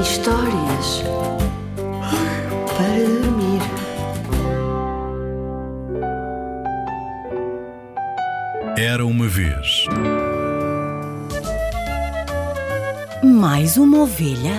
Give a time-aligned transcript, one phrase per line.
[0.00, 1.02] Histórias
[2.76, 3.60] para dormir.
[8.76, 9.86] Era uma vez.
[13.22, 14.54] Mais uma ovelha?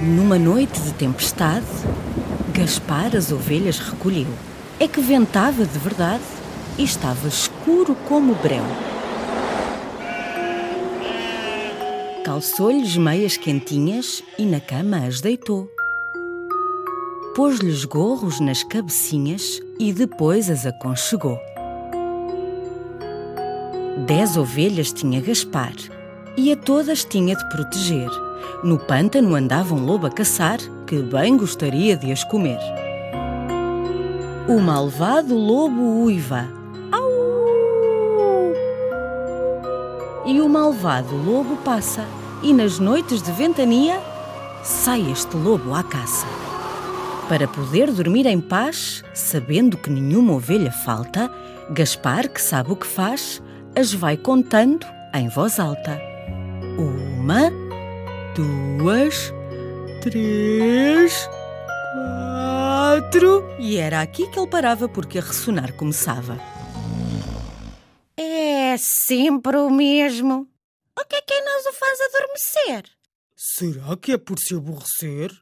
[0.00, 1.66] Numa noite de tempestade,
[2.54, 4.28] Gaspar as ovelhas recolheu.
[4.78, 6.24] É que ventava de verdade
[6.78, 8.64] e estava escuro como breu.
[12.36, 15.70] Calçou-lhes meias quentinhas e na cama as deitou.
[17.34, 21.38] Pôs-lhes gorros nas cabecinhas e depois as aconchegou.
[24.06, 25.72] Dez ovelhas tinha Gaspar
[26.36, 28.10] e a todas tinha de proteger.
[28.62, 32.60] No pântano andava um lobo a caçar que bem gostaria de as comer.
[34.46, 36.46] O malvado lobo uiva.
[36.92, 37.10] Au!
[40.26, 42.04] E o malvado lobo passa,
[42.46, 44.00] e nas noites de ventania
[44.62, 46.28] sai este lobo à caça.
[47.28, 51.28] Para poder dormir em paz, sabendo que nenhuma ovelha falta,
[51.70, 53.42] Gaspar, que sabe o que faz,
[53.74, 56.00] as vai contando em voz alta.
[56.78, 57.50] Uma,
[58.36, 59.34] duas,
[60.00, 61.28] três,
[61.94, 63.44] quatro.
[63.58, 66.38] E era aqui que ele parava porque a ressonar começava.
[68.16, 70.46] É sempre o mesmo.
[70.96, 71.45] O que é que faz
[72.36, 72.84] adormecer?
[73.34, 75.32] Será que é por se aborrecer?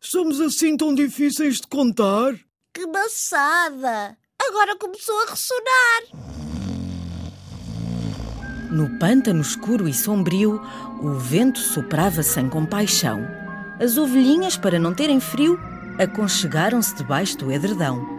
[0.00, 2.34] Somos assim tão difíceis de contar?
[2.72, 4.16] Que maçada!
[4.40, 6.02] Agora começou a ressonar.
[8.70, 10.60] No pântano escuro e sombrio,
[11.02, 13.20] o vento soprava sem compaixão.
[13.80, 15.58] As ovelhinhas, para não terem frio,
[15.98, 18.14] aconchegaram-se debaixo do edredão.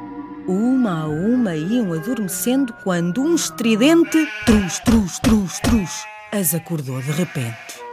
[0.48, 7.12] Uma a uma iam adormecendo quando um estridente trus, trus, trus, trus as acordou de
[7.12, 7.87] repente.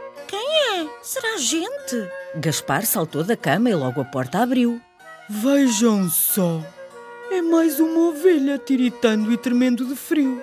[1.05, 2.09] Será gente?
[2.33, 4.81] Gaspar saltou da cama e logo a porta abriu.
[5.29, 6.63] Vejam só!
[7.29, 10.41] É mais uma ovelha tiritando e tremendo de frio.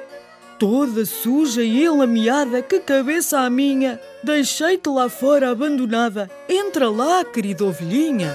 [0.60, 4.00] Toda suja e enlameada, que cabeça a minha!
[4.22, 6.30] Deixei-te lá fora abandonada.
[6.48, 8.32] Entra lá, querida ovelhinha.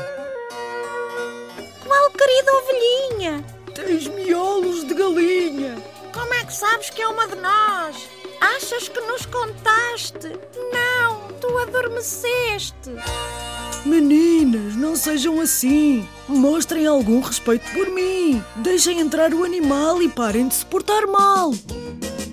[1.86, 3.46] Qual querida ovelhinha?
[3.74, 5.82] Tens miolos de galinha.
[6.14, 8.10] Como é que sabes que é uma de nós?
[8.42, 10.28] Achas que nos contaste?
[11.68, 12.92] Adormeceste.
[13.86, 16.08] Meninas, não sejam assim.
[16.28, 18.44] Mostrem algum respeito por mim.
[18.58, 21.52] Deixem entrar o animal e parem de se portar mal.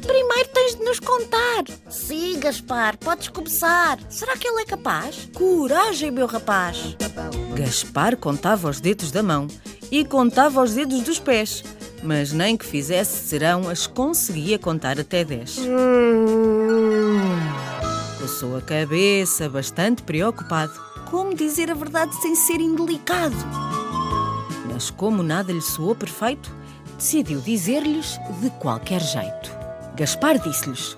[0.06, 1.64] Primeiro tens de nos contar.
[1.88, 3.98] Sim, Gaspar, podes começar.
[4.08, 5.28] Será que ele é capaz?
[5.34, 6.96] Coragem, meu rapaz.
[7.54, 9.46] Gaspar contava os dedos da mão
[9.90, 11.62] e contava os dedos dos pés,
[12.02, 15.56] mas nem que fizesse serão as conseguia contar até dez.
[18.24, 20.72] Coçou a cabeça, bastante preocupado.
[21.10, 23.36] Como dizer a verdade sem ser indelicado?
[24.72, 26.50] Mas como nada lhe soou perfeito,
[26.96, 29.50] decidiu dizer-lhes de qualquer jeito.
[29.94, 30.96] Gaspar disse-lhes: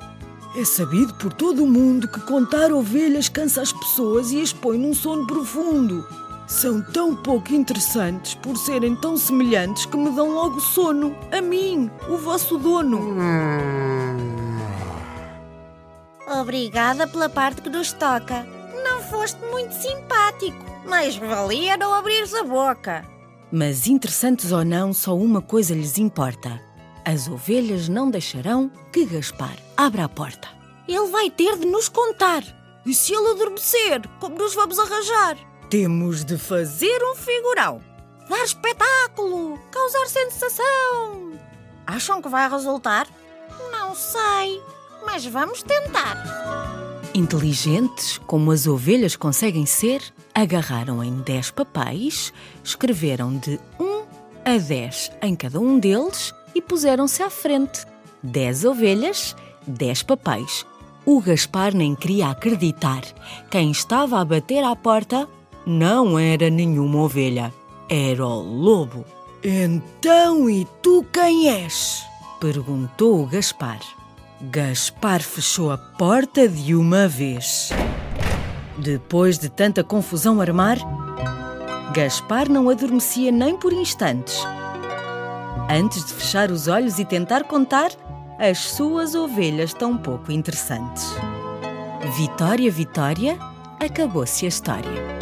[0.56, 4.78] É sabido por todo o mundo que contar ovelhas cansa as pessoas e as põe
[4.78, 6.06] num sono profundo.
[6.46, 11.12] São tão pouco interessantes por serem tão semelhantes que me dão logo sono.
[11.32, 13.16] A mim, o vosso dono.
[16.40, 18.46] Obrigada pela parte que nos toca.
[18.84, 23.04] Não foste muito simpático, mas valia não abrires a boca.
[23.50, 26.60] Mas interessantes ou não, só uma coisa lhes importa.
[27.04, 30.48] As ovelhas não deixarão que Gaspar abra a porta.
[30.86, 32.42] Ele vai ter de nos contar.
[32.84, 35.36] E se ele adormecer, como nos vamos arranjar?
[35.70, 37.80] Temos de fazer um figurão.
[38.28, 41.32] Dar espetáculo, causar sensação.
[41.86, 43.08] Acham que vai resultar?
[43.72, 44.60] Não sei,
[45.06, 46.16] mas vamos tentar.
[47.14, 50.02] Inteligentes, como as ovelhas conseguem ser,
[50.34, 54.04] agarraram em dez papéis, escreveram de um
[54.44, 57.86] a dez em cada um deles e puseram-se à frente.
[58.22, 59.34] Dez ovelhas,
[59.66, 60.66] dez papéis.
[61.06, 63.02] O Gaspar nem queria acreditar.
[63.50, 65.28] Quem estava a bater à porta
[65.64, 67.52] não era nenhuma ovelha,
[67.88, 69.04] era o lobo.
[69.42, 72.02] Então, e tu quem és?
[72.40, 73.80] Perguntou o Gaspar.
[74.40, 77.70] Gaspar fechou a porta de uma vez.
[78.76, 80.76] Depois de tanta confusão armar,
[81.94, 84.46] Gaspar não adormecia nem por instantes.
[85.70, 87.90] Antes de fechar os olhos e tentar contar
[88.38, 91.06] as suas ovelhas tão pouco interessantes.
[92.18, 93.38] Vitória, Vitória,
[93.80, 95.16] acabou-se a história.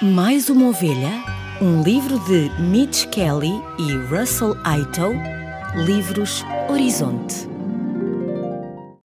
[0.00, 1.10] Mais uma ovelha,
[1.60, 5.12] um livro de Mitch Kelly e Russell Aito,
[5.76, 7.53] livros Horizonte.